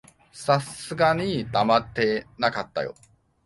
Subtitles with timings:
[0.31, 2.95] さすがに黙ってなかったよ。